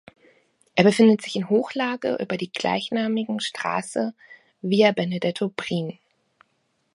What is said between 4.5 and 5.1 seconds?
("via